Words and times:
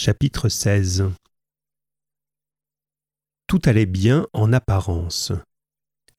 Chapitre 0.00 0.48
16 0.48 1.10
Tout 3.48 3.60
allait 3.64 3.84
bien 3.84 4.28
en 4.32 4.52
apparence. 4.52 5.32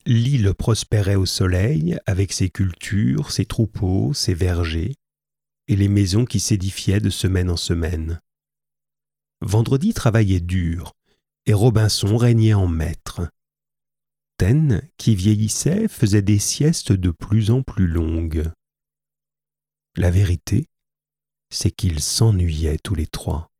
L'île 0.04 0.52
prospérait 0.52 1.14
au 1.14 1.24
soleil 1.24 1.98
avec 2.04 2.34
ses 2.34 2.50
cultures, 2.50 3.30
ses 3.30 3.46
troupeaux, 3.46 4.12
ses 4.12 4.34
vergers, 4.34 4.96
et 5.66 5.76
les 5.76 5.88
maisons 5.88 6.26
qui 6.26 6.40
s'édifiaient 6.40 7.00
de 7.00 7.08
semaine 7.08 7.48
en 7.48 7.56
semaine. 7.56 8.20
Vendredi 9.40 9.94
travaillait 9.94 10.40
dur, 10.40 10.92
et 11.46 11.54
Robinson 11.54 12.18
régnait 12.18 12.52
en 12.52 12.68
maître. 12.68 13.30
Taine, 14.36 14.86
qui 14.98 15.14
vieillissait, 15.14 15.88
faisait 15.88 16.20
des 16.20 16.38
siestes 16.38 16.92
de 16.92 17.10
plus 17.10 17.50
en 17.50 17.62
plus 17.62 17.86
longues. 17.86 18.52
La 19.96 20.10
vérité, 20.10 20.66
c'est 21.48 21.70
qu'ils 21.70 22.00
s'ennuyaient 22.00 22.78
tous 22.84 22.94
les 22.94 23.06
trois. 23.06 23.50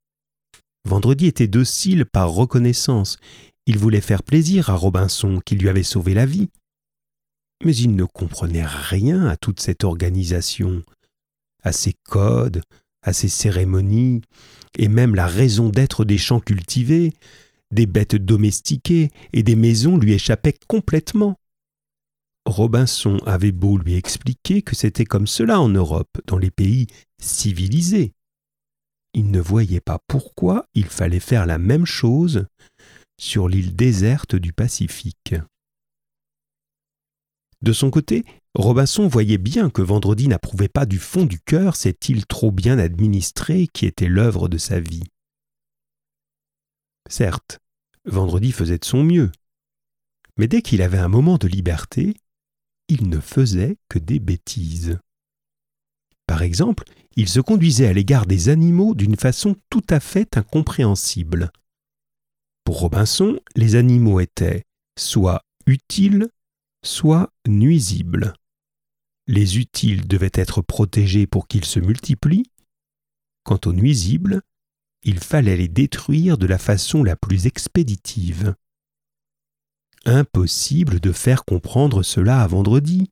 Vendredi 0.84 1.26
était 1.26 1.48
docile 1.48 2.06
par 2.06 2.30
reconnaissance. 2.30 3.18
Il 3.66 3.78
voulait 3.78 4.00
faire 4.00 4.22
plaisir 4.22 4.70
à 4.70 4.74
Robinson 4.74 5.40
qui 5.44 5.56
lui 5.56 5.68
avait 5.68 5.82
sauvé 5.82 6.14
la 6.14 6.26
vie. 6.26 6.48
Mais 7.64 7.76
il 7.76 7.94
ne 7.94 8.04
comprenait 8.04 8.64
rien 8.64 9.26
à 9.26 9.36
toute 9.36 9.60
cette 9.60 9.84
organisation, 9.84 10.82
à 11.62 11.72
ses 11.72 11.94
codes, 12.04 12.62
à 13.02 13.12
ses 13.12 13.28
cérémonies, 13.28 14.22
et 14.78 14.88
même 14.88 15.14
la 15.14 15.26
raison 15.26 15.68
d'être 15.68 16.04
des 16.04 16.18
champs 16.18 16.40
cultivés, 16.40 17.12
des 17.70 17.86
bêtes 17.86 18.16
domestiquées 18.16 19.10
et 19.32 19.42
des 19.42 19.56
maisons 19.56 19.96
lui 19.96 20.14
échappaient 20.14 20.58
complètement. 20.66 21.36
Robinson 22.46 23.18
avait 23.26 23.52
beau 23.52 23.78
lui 23.78 23.94
expliquer 23.94 24.62
que 24.62 24.74
c'était 24.74 25.04
comme 25.04 25.26
cela 25.26 25.60
en 25.60 25.68
Europe, 25.68 26.18
dans 26.26 26.38
les 26.38 26.50
pays 26.50 26.86
civilisés. 27.20 28.12
Il 29.14 29.30
ne 29.30 29.40
voyait 29.40 29.80
pas 29.80 29.98
pourquoi 30.06 30.66
il 30.74 30.86
fallait 30.86 31.20
faire 31.20 31.46
la 31.46 31.58
même 31.58 31.86
chose 31.86 32.46
sur 33.18 33.48
l'île 33.48 33.74
déserte 33.74 34.36
du 34.36 34.52
Pacifique. 34.52 35.34
De 37.62 37.72
son 37.72 37.90
côté, 37.90 38.24
Robinson 38.54 39.06
voyait 39.06 39.38
bien 39.38 39.68
que 39.68 39.82
Vendredi 39.82 40.28
n'approuvait 40.28 40.68
pas 40.68 40.86
du 40.86 40.98
fond 40.98 41.26
du 41.26 41.40
cœur 41.40 41.76
cette 41.76 42.08
île 42.08 42.26
trop 42.26 42.50
bien 42.50 42.78
administrée 42.78 43.68
qui 43.72 43.84
était 43.84 44.08
l'œuvre 44.08 44.48
de 44.48 44.56
sa 44.56 44.80
vie. 44.80 45.04
Certes, 47.08 47.58
Vendredi 48.06 48.52
faisait 48.52 48.78
de 48.78 48.84
son 48.84 49.04
mieux, 49.04 49.30
mais 50.38 50.48
dès 50.48 50.62
qu'il 50.62 50.80
avait 50.80 50.98
un 50.98 51.08
moment 51.08 51.36
de 51.36 51.48
liberté, 51.48 52.14
il 52.88 53.08
ne 53.08 53.20
faisait 53.20 53.76
que 53.90 53.98
des 53.98 54.20
bêtises. 54.20 54.98
Par 56.40 56.46
exemple, 56.46 56.84
il 57.16 57.28
se 57.28 57.38
conduisait 57.38 57.86
à 57.86 57.92
l'égard 57.92 58.24
des 58.24 58.48
animaux 58.48 58.94
d'une 58.94 59.16
façon 59.16 59.56
tout 59.68 59.84
à 59.90 60.00
fait 60.00 60.38
incompréhensible. 60.38 61.52
Pour 62.64 62.80
Robinson, 62.80 63.38
les 63.56 63.74
animaux 63.74 64.20
étaient 64.20 64.64
soit 64.98 65.42
utiles, 65.66 66.30
soit 66.82 67.30
nuisibles. 67.46 68.32
Les 69.26 69.58
utiles 69.58 70.08
devaient 70.08 70.32
être 70.32 70.62
protégés 70.62 71.26
pour 71.26 71.46
qu'ils 71.46 71.66
se 71.66 71.78
multiplient. 71.78 72.50
Quant 73.44 73.60
aux 73.66 73.74
nuisibles, 73.74 74.40
il 75.04 75.18
fallait 75.18 75.58
les 75.58 75.68
détruire 75.68 76.38
de 76.38 76.46
la 76.46 76.56
façon 76.56 77.04
la 77.04 77.16
plus 77.16 77.46
expéditive. 77.46 78.54
Impossible 80.06 81.00
de 81.00 81.12
faire 81.12 81.44
comprendre 81.44 82.02
cela 82.02 82.40
à 82.40 82.46
vendredi. 82.46 83.10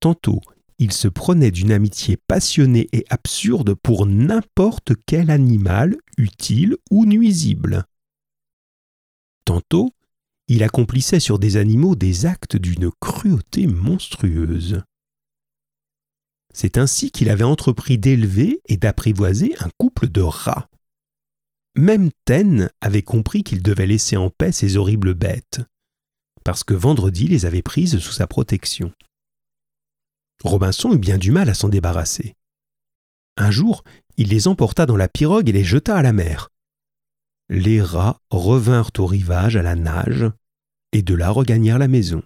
Tantôt, 0.00 0.42
il 0.78 0.92
se 0.92 1.08
prenait 1.08 1.50
d'une 1.50 1.72
amitié 1.72 2.16
passionnée 2.16 2.88
et 2.92 3.04
absurde 3.10 3.74
pour 3.74 4.06
n'importe 4.06 4.92
quel 5.06 5.30
animal, 5.30 5.96
utile 6.16 6.76
ou 6.90 7.04
nuisible. 7.04 7.84
Tantôt, 9.44 9.90
il 10.46 10.62
accomplissait 10.62 11.20
sur 11.20 11.38
des 11.38 11.56
animaux 11.56 11.96
des 11.96 12.26
actes 12.26 12.56
d'une 12.56 12.90
cruauté 13.00 13.66
monstrueuse. 13.66 14.82
C'est 16.54 16.78
ainsi 16.78 17.10
qu'il 17.10 17.28
avait 17.28 17.44
entrepris 17.44 17.98
d'élever 17.98 18.60
et 18.66 18.76
d'apprivoiser 18.76 19.54
un 19.60 19.68
couple 19.78 20.08
de 20.08 20.22
rats. 20.22 20.68
Même 21.76 22.10
Taine 22.24 22.70
avait 22.80 23.02
compris 23.02 23.44
qu'il 23.44 23.62
devait 23.62 23.86
laisser 23.86 24.16
en 24.16 24.30
paix 24.30 24.52
ces 24.52 24.76
horribles 24.76 25.14
bêtes, 25.14 25.60
parce 26.44 26.64
que 26.64 26.74
Vendredi 26.74 27.28
les 27.28 27.46
avait 27.46 27.62
prises 27.62 27.98
sous 27.98 28.12
sa 28.12 28.26
protection. 28.26 28.92
Robinson 30.44 30.92
eut 30.92 30.98
bien 30.98 31.18
du 31.18 31.30
mal 31.30 31.48
à 31.48 31.54
s'en 31.54 31.68
débarrasser. 31.68 32.34
Un 33.36 33.50
jour, 33.50 33.84
il 34.16 34.28
les 34.28 34.48
emporta 34.48 34.86
dans 34.86 34.96
la 34.96 35.08
pirogue 35.08 35.48
et 35.48 35.52
les 35.52 35.64
jeta 35.64 35.96
à 35.96 36.02
la 36.02 36.12
mer. 36.12 36.50
Les 37.48 37.80
rats 37.80 38.20
revinrent 38.30 38.90
au 38.98 39.06
rivage 39.06 39.56
à 39.56 39.62
la 39.62 39.74
nage, 39.74 40.26
et 40.92 41.02
de 41.02 41.14
là 41.14 41.30
regagnèrent 41.30 41.78
la 41.78 41.88
maison. 41.88 42.22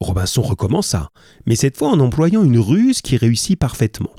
Robinson 0.00 0.42
recommença, 0.42 1.10
mais 1.46 1.56
cette 1.56 1.76
fois 1.76 1.90
en 1.90 2.00
employant 2.00 2.42
une 2.42 2.58
ruse 2.58 3.02
qui 3.02 3.16
réussit 3.16 3.58
parfaitement. 3.58 4.14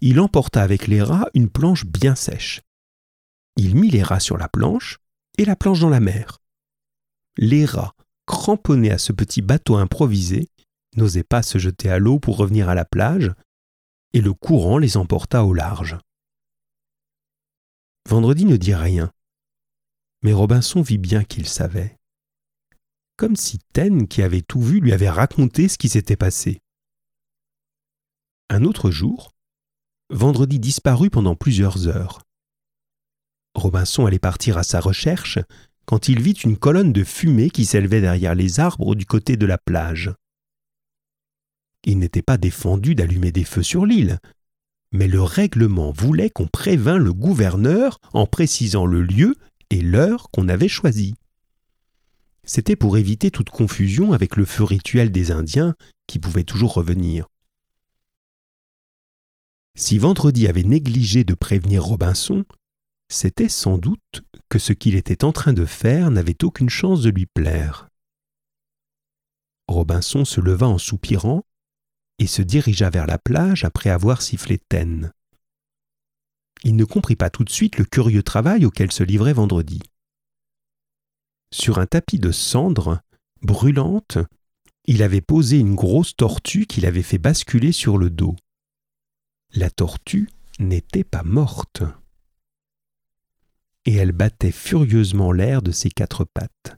Il 0.00 0.18
emporta 0.18 0.62
avec 0.62 0.86
les 0.86 1.02
rats 1.02 1.28
une 1.34 1.48
planche 1.48 1.86
bien 1.86 2.14
sèche. 2.14 2.62
Il 3.56 3.76
mit 3.76 3.90
les 3.90 4.02
rats 4.02 4.20
sur 4.20 4.36
la 4.36 4.48
planche 4.48 4.98
et 5.38 5.44
la 5.44 5.56
planche 5.56 5.80
dans 5.80 5.90
la 5.90 6.00
mer. 6.00 6.38
Les 7.36 7.64
rats, 7.64 7.94
cramponnés 8.26 8.90
à 8.90 8.98
ce 8.98 9.12
petit 9.12 9.42
bateau 9.42 9.76
improvisé, 9.76 10.48
n'osaient 10.96 11.24
pas 11.24 11.42
se 11.42 11.58
jeter 11.58 11.90
à 11.90 11.98
l'eau 11.98 12.18
pour 12.18 12.36
revenir 12.36 12.68
à 12.68 12.74
la 12.74 12.84
plage, 12.84 13.32
et 14.12 14.20
le 14.20 14.32
courant 14.32 14.78
les 14.78 14.96
emporta 14.96 15.44
au 15.44 15.54
large. 15.54 15.98
Vendredi 18.08 18.44
ne 18.44 18.56
dit 18.56 18.74
rien, 18.74 19.12
mais 20.22 20.32
Robinson 20.32 20.82
vit 20.82 20.98
bien 20.98 21.24
qu'il 21.24 21.46
savait. 21.46 21.96
Comme 23.16 23.36
si 23.36 23.58
Taine, 23.72 24.08
qui 24.08 24.22
avait 24.22 24.42
tout 24.42 24.60
vu, 24.60 24.80
lui 24.80 24.92
avait 24.92 25.10
raconté 25.10 25.68
ce 25.68 25.78
qui 25.78 25.88
s'était 25.88 26.16
passé. 26.16 26.60
Un 28.48 28.64
autre 28.64 28.90
jour, 28.90 29.32
Vendredi 30.12 30.58
disparut 30.58 31.08
pendant 31.08 31.36
plusieurs 31.36 31.86
heures. 31.86 32.22
Robinson 33.54 34.06
allait 34.06 34.18
partir 34.18 34.58
à 34.58 34.64
sa 34.64 34.80
recherche 34.80 35.38
quand 35.84 36.08
il 36.08 36.20
vit 36.20 36.32
une 36.32 36.56
colonne 36.56 36.92
de 36.92 37.04
fumée 37.04 37.50
qui 37.50 37.64
s'élevait 37.64 38.00
derrière 38.00 38.34
les 38.34 38.58
arbres 38.58 38.96
du 38.96 39.06
côté 39.06 39.36
de 39.36 39.46
la 39.46 39.56
plage. 39.56 40.12
Il 41.84 41.98
n'était 41.98 42.22
pas 42.22 42.36
défendu 42.36 42.94
d'allumer 42.94 43.32
des 43.32 43.44
feux 43.44 43.62
sur 43.62 43.86
l'île, 43.86 44.18
mais 44.92 45.08
le 45.08 45.22
règlement 45.22 45.92
voulait 45.92 46.30
qu'on 46.30 46.46
prévînt 46.46 46.98
le 46.98 47.12
gouverneur 47.12 47.98
en 48.12 48.26
précisant 48.26 48.86
le 48.86 49.02
lieu 49.02 49.36
et 49.70 49.80
l'heure 49.80 50.28
qu'on 50.30 50.48
avait 50.48 50.68
choisi. 50.68 51.14
C'était 52.44 52.76
pour 52.76 52.96
éviter 52.96 53.30
toute 53.30 53.50
confusion 53.50 54.12
avec 54.12 54.36
le 54.36 54.44
feu 54.44 54.64
rituel 54.64 55.12
des 55.12 55.30
Indiens 55.30 55.74
qui 56.06 56.18
pouvait 56.18 56.44
toujours 56.44 56.74
revenir. 56.74 57.28
Si 59.76 59.98
Vendredi 59.98 60.48
avait 60.48 60.64
négligé 60.64 61.22
de 61.22 61.34
prévenir 61.34 61.84
Robinson, 61.84 62.44
c'était 63.08 63.48
sans 63.48 63.78
doute 63.78 64.22
que 64.48 64.58
ce 64.58 64.72
qu'il 64.72 64.96
était 64.96 65.24
en 65.24 65.32
train 65.32 65.52
de 65.52 65.64
faire 65.64 66.10
n'avait 66.10 66.44
aucune 66.44 66.68
chance 66.68 67.02
de 67.02 67.10
lui 67.10 67.26
plaire. 67.26 67.88
Robinson 69.68 70.24
se 70.24 70.40
leva 70.40 70.66
en 70.66 70.78
soupirant 70.78 71.44
et 72.20 72.26
se 72.26 72.42
dirigea 72.42 72.90
vers 72.90 73.06
la 73.06 73.18
plage 73.18 73.64
après 73.64 73.90
avoir 73.90 74.22
sifflé 74.22 74.58
Taine. 74.58 75.10
Il 76.62 76.76
ne 76.76 76.84
comprit 76.84 77.16
pas 77.16 77.30
tout 77.30 77.42
de 77.42 77.50
suite 77.50 77.78
le 77.78 77.86
curieux 77.86 78.22
travail 78.22 78.66
auquel 78.66 78.92
se 78.92 79.02
livrait 79.02 79.32
Vendredi. 79.32 79.80
Sur 81.52 81.78
un 81.78 81.86
tapis 81.86 82.18
de 82.18 82.30
cendres, 82.30 83.00
brûlantes, 83.42 84.18
il 84.84 85.02
avait 85.02 85.22
posé 85.22 85.58
une 85.58 85.74
grosse 85.74 86.14
tortue 86.14 86.66
qu'il 86.66 86.84
avait 86.84 87.02
fait 87.02 87.18
basculer 87.18 87.72
sur 87.72 87.96
le 87.96 88.10
dos. 88.10 88.36
La 89.54 89.70
tortue 89.70 90.28
n'était 90.58 91.04
pas 91.04 91.22
morte 91.22 91.82
et 93.86 93.94
elle 93.94 94.12
battait 94.12 94.52
furieusement 94.52 95.32
l'air 95.32 95.62
de 95.62 95.72
ses 95.72 95.90
quatre 95.90 96.24
pattes. 96.24 96.76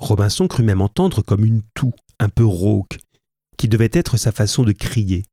Robinson 0.00 0.48
crut 0.48 0.66
même 0.66 0.82
entendre 0.82 1.22
comme 1.22 1.44
une 1.44 1.62
toux 1.74 1.94
un 2.18 2.28
peu 2.28 2.44
rauque, 2.44 2.98
qui 3.56 3.68
devait 3.68 3.90
être 3.92 4.16
sa 4.16 4.32
façon 4.32 4.62
de 4.64 4.72
crier. 4.72 5.24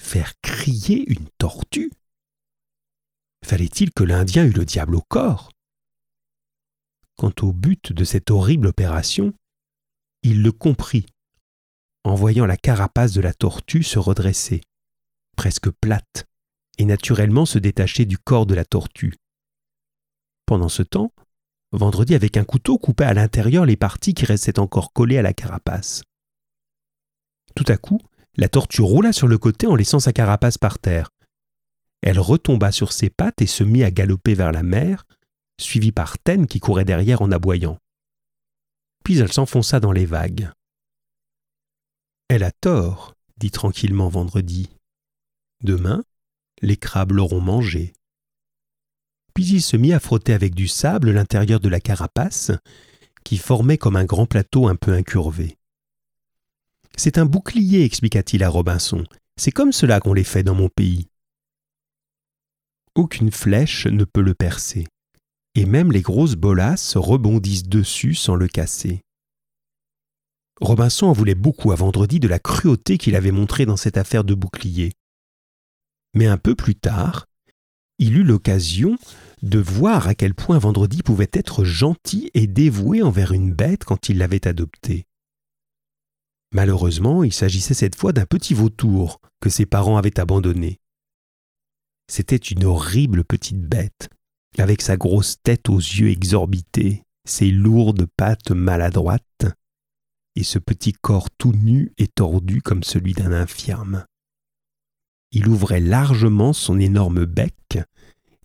Faire 0.00 0.34
crier 0.40 1.04
une 1.10 1.28
tortue? 1.38 1.90
Fallait-il 3.44 3.92
que 3.92 4.04
l'Indien 4.04 4.44
eût 4.44 4.52
le 4.52 4.64
diable 4.64 4.96
au 4.96 5.02
corps? 5.02 5.50
Quant 7.16 7.32
au 7.42 7.52
but 7.52 7.92
de 7.92 8.04
cette 8.04 8.30
horrible 8.30 8.68
opération, 8.68 9.34
il 10.22 10.42
le 10.42 10.52
comprit 10.52 11.06
en 12.04 12.14
voyant 12.14 12.46
la 12.46 12.56
carapace 12.56 13.12
de 13.12 13.20
la 13.20 13.34
tortue 13.34 13.82
se 13.82 13.98
redresser, 13.98 14.60
presque 15.36 15.70
plate, 15.70 16.26
et 16.78 16.84
naturellement 16.84 17.44
se 17.44 17.58
détacher 17.58 18.06
du 18.06 18.18
corps 18.18 18.46
de 18.46 18.54
la 18.54 18.64
tortue. 18.64 19.14
Pendant 20.46 20.68
ce 20.68 20.82
temps, 20.82 21.12
Vendredi 21.72 22.14
avec 22.14 22.38
un 22.38 22.44
couteau 22.44 22.78
coupait 22.78 23.04
à 23.04 23.12
l'intérieur 23.12 23.66
les 23.66 23.76
parties 23.76 24.14
qui 24.14 24.24
restaient 24.24 24.58
encore 24.58 24.94
collées 24.94 25.18
à 25.18 25.22
la 25.22 25.34
carapace. 25.34 26.02
Tout 27.54 27.64
à 27.68 27.76
coup, 27.76 28.00
la 28.36 28.48
tortue 28.48 28.82
roula 28.82 29.12
sur 29.12 29.26
le 29.26 29.38
côté 29.38 29.66
en 29.66 29.74
laissant 29.74 30.00
sa 30.00 30.12
carapace 30.12 30.58
par 30.58 30.78
terre. 30.78 31.10
Elle 32.02 32.20
retomba 32.20 32.70
sur 32.72 32.92
ses 32.92 33.10
pattes 33.10 33.42
et 33.42 33.46
se 33.46 33.64
mit 33.64 33.82
à 33.82 33.90
galoper 33.90 34.34
vers 34.34 34.52
la 34.52 34.62
mer, 34.62 35.04
suivie 35.60 35.92
par 35.92 36.18
Taine 36.18 36.46
qui 36.46 36.60
courait 36.60 36.84
derrière 36.84 37.22
en 37.22 37.32
aboyant. 37.32 37.78
Puis 39.04 39.18
elle 39.18 39.32
s'enfonça 39.32 39.80
dans 39.80 39.92
les 39.92 40.06
vagues. 40.06 40.50
Elle 42.28 42.44
a 42.44 42.52
tort, 42.52 43.14
dit 43.38 43.50
tranquillement 43.50 44.08
Vendredi. 44.08 44.68
Demain, 45.62 46.04
les 46.62 46.76
crabes 46.76 47.12
l'auront 47.12 47.40
mangé. 47.40 47.92
Puis 49.34 49.46
il 49.46 49.62
se 49.62 49.76
mit 49.76 49.92
à 49.92 50.00
frotter 50.00 50.32
avec 50.32 50.54
du 50.54 50.68
sable 50.68 51.10
l'intérieur 51.10 51.58
de 51.60 51.68
la 51.68 51.80
carapace, 51.80 52.52
qui 53.24 53.38
formait 53.38 53.78
comme 53.78 53.96
un 53.96 54.04
grand 54.04 54.26
plateau 54.26 54.68
un 54.68 54.76
peu 54.76 54.92
incurvé. 54.92 55.57
C'est 56.96 57.18
un 57.18 57.26
bouclier, 57.26 57.84
expliqua-t-il 57.84 58.42
à 58.42 58.48
Robinson. 58.48 59.04
C'est 59.36 59.52
comme 59.52 59.72
cela 59.72 60.00
qu'on 60.00 60.14
les 60.14 60.24
fait 60.24 60.42
dans 60.42 60.54
mon 60.54 60.68
pays. 60.68 61.08
Aucune 62.94 63.30
flèche 63.30 63.86
ne 63.86 64.04
peut 64.04 64.22
le 64.22 64.34
percer, 64.34 64.86
et 65.54 65.64
même 65.64 65.92
les 65.92 66.02
grosses 66.02 66.34
bolasses 66.34 66.96
rebondissent 66.96 67.68
dessus 67.68 68.14
sans 68.14 68.34
le 68.34 68.48
casser. 68.48 69.02
Robinson 70.60 71.06
en 71.06 71.12
voulait 71.12 71.36
beaucoup 71.36 71.70
à 71.70 71.76
vendredi 71.76 72.18
de 72.18 72.28
la 72.28 72.40
cruauté 72.40 72.98
qu'il 72.98 73.14
avait 73.14 73.30
montrée 73.30 73.66
dans 73.66 73.76
cette 73.76 73.96
affaire 73.96 74.24
de 74.24 74.34
bouclier. 74.34 74.92
Mais 76.14 76.26
un 76.26 76.38
peu 76.38 76.56
plus 76.56 76.74
tard, 76.74 77.26
il 77.98 78.16
eut 78.16 78.24
l'occasion 78.24 78.96
de 79.42 79.58
voir 79.58 80.08
à 80.08 80.14
quel 80.14 80.34
point 80.34 80.58
vendredi 80.58 81.02
pouvait 81.02 81.30
être 81.32 81.64
gentil 81.64 82.30
et 82.34 82.46
dévoué 82.46 83.02
envers 83.02 83.32
une 83.32 83.52
bête 83.52 83.84
quand 83.84 84.08
il 84.08 84.18
l'avait 84.18 84.46
adoptée. 84.46 85.07
Malheureusement, 86.52 87.24
il 87.24 87.32
s'agissait 87.32 87.74
cette 87.74 87.96
fois 87.96 88.12
d'un 88.12 88.26
petit 88.26 88.54
vautour 88.54 89.20
que 89.40 89.50
ses 89.50 89.66
parents 89.66 89.96
avaient 89.96 90.18
abandonné. 90.18 90.80
C'était 92.10 92.36
une 92.36 92.64
horrible 92.64 93.24
petite 93.24 93.60
bête, 93.60 94.08
avec 94.56 94.80
sa 94.80 94.96
grosse 94.96 95.36
tête 95.42 95.68
aux 95.68 95.78
yeux 95.78 96.08
exorbités, 96.08 97.02
ses 97.26 97.50
lourdes 97.50 98.06
pattes 98.16 98.50
maladroites, 98.50 99.46
et 100.36 100.42
ce 100.42 100.58
petit 100.58 100.94
corps 100.94 101.30
tout 101.30 101.52
nu 101.52 101.92
et 101.98 102.06
tordu 102.06 102.62
comme 102.62 102.82
celui 102.82 103.12
d'un 103.12 103.32
infirme. 103.32 104.04
Il 105.32 105.48
ouvrait 105.48 105.80
largement 105.80 106.54
son 106.54 106.78
énorme 106.78 107.26
bec 107.26 107.78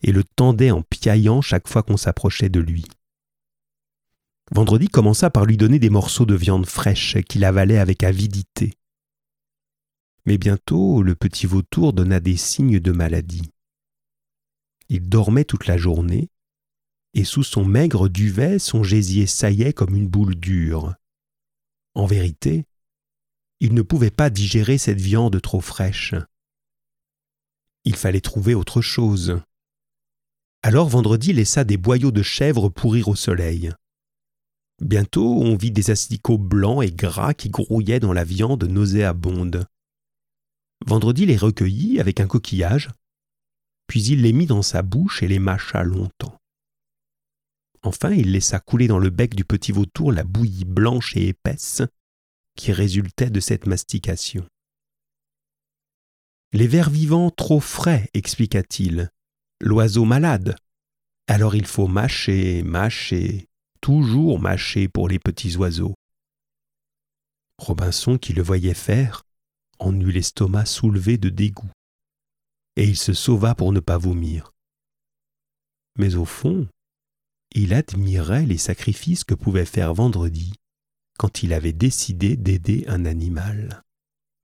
et 0.01 0.11
le 0.11 0.23
tendait 0.23 0.71
en 0.71 0.81
piaillant 0.81 1.41
chaque 1.41 1.69
fois 1.69 1.83
qu'on 1.83 1.95
s'approchait 1.95 2.49
de 2.49 2.59
lui. 2.59 2.83
Vendredi 4.55 4.87
commença 4.87 5.31
par 5.31 5.45
lui 5.45 5.57
donner 5.57 5.79
des 5.79 5.89
morceaux 5.89 6.27
de 6.27 6.35
viande 6.35 6.67
fraîche 6.67 7.17
qu'il 7.27 7.43
avalait 7.43 7.79
avec 7.79 8.03
avidité. 8.03 8.73
Mais 10.27 10.37
bientôt 10.37 11.01
le 11.01 11.15
petit 11.15 11.47
vautour 11.47 11.91
donna 11.91 12.19
des 12.19 12.37
signes 12.37 12.79
de 12.79 12.91
maladie. 12.91 13.49
Il 14.89 15.09
dormait 15.09 15.43
toute 15.43 15.65
la 15.65 15.75
journée, 15.75 16.29
et 17.15 17.23
sous 17.23 17.41
son 17.41 17.65
maigre 17.65 18.09
duvet 18.09 18.59
son 18.59 18.83
gésier 18.83 19.25
saillait 19.25 19.73
comme 19.73 19.95
une 19.95 20.07
boule 20.07 20.35
dure. 20.35 20.93
En 21.95 22.05
vérité, 22.05 22.65
il 23.59 23.73
ne 23.73 23.81
pouvait 23.81 24.11
pas 24.11 24.29
digérer 24.29 24.77
cette 24.77 25.01
viande 25.01 25.41
trop 25.41 25.61
fraîche. 25.61 26.13
Il 27.85 27.95
fallait 27.95 28.21
trouver 28.21 28.53
autre 28.53 28.81
chose. 28.81 29.41
Alors 30.61 30.89
vendredi 30.89 31.33
laissa 31.33 31.63
des 31.63 31.77
boyaux 31.77 32.11
de 32.11 32.21
chèvre 32.21 32.69
pourrir 32.69 33.07
au 33.07 33.15
soleil. 33.15 33.71
Bientôt 34.83 35.39
on 35.41 35.55
vit 35.55 35.71
des 35.71 35.91
asticots 35.91 36.37
blancs 36.37 36.83
et 36.83 36.91
gras 36.91 37.33
qui 37.33 37.49
grouillaient 37.49 38.01
dans 38.01 38.11
la 38.11 38.25
viande 38.25 38.65
nauséabonde. 38.65 39.65
Vendredi 40.85 41.25
les 41.25 41.37
recueillit 41.37 42.01
avec 42.01 42.19
un 42.19 42.27
coquillage, 42.27 42.89
puis 43.87 44.03
il 44.03 44.21
les 44.21 44.33
mit 44.33 44.45
dans 44.45 44.61
sa 44.61 44.81
bouche 44.81 45.23
et 45.23 45.27
les 45.29 45.39
mâcha 45.39 45.83
longtemps. 45.83 46.37
Enfin, 47.81 48.11
il 48.11 48.31
laissa 48.31 48.59
couler 48.59 48.87
dans 48.87 48.99
le 48.99 49.09
bec 49.09 49.35
du 49.35 49.45
petit 49.45 49.71
vautour 49.71 50.11
la 50.11 50.25
bouillie 50.25 50.65
blanche 50.65 51.15
et 51.15 51.29
épaisse 51.29 51.81
qui 52.55 52.73
résultait 52.73 53.29
de 53.29 53.39
cette 53.39 53.65
mastication. 53.65 54.45
Les 56.51 56.67
vers 56.67 56.89
vivants 56.89 57.29
trop 57.29 57.61
frais, 57.61 58.09
expliqua-t-il. 58.13 59.09
L'oiseau 59.61 60.03
malade. 60.03 60.55
Alors 61.27 61.55
il 61.55 61.65
faut 61.65 61.87
mâcher, 61.87 62.63
mâcher, 62.63 63.47
toujours 63.83 64.39
mâcher 64.39 64.87
pour 64.87 65.09
les 65.09 65.19
petits 65.19 65.57
oiseaux. 65.57 65.93
Robinson, 67.57 68.17
qui 68.17 68.31
le 68.31 68.41
voyait 68.41 68.73
faire, 68.73 69.23
en 69.77 69.93
eut 69.99 70.09
l'estomac 70.09 70.65
soulevé 70.65 71.17
de 71.17 71.27
dégoût, 71.27 71.69
et 72.77 72.85
il 72.85 72.95
se 72.95 73.11
sauva 73.11 73.55
pour 73.55 73.73
ne 73.73 73.81
pas 73.81 73.97
vomir. 73.97 74.53
Mais 75.99 76.15
au 76.15 76.23
fond, 76.23 76.65
il 77.51 77.73
admirait 77.73 78.45
les 78.45 78.57
sacrifices 78.57 79.25
que 79.25 79.35
pouvait 79.35 79.65
faire 79.65 79.93
Vendredi 79.93 80.53
quand 81.19 81.43
il 81.43 81.51
avait 81.51 81.73
décidé 81.73 82.37
d'aider 82.37 82.85
un 82.87 83.03
animal. 83.03 83.82